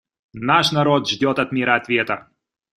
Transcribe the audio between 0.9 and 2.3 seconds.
ждет от мира ответа.